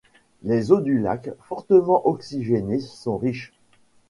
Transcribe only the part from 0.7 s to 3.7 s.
eaux du lac, fortement oxygénées, sont riches.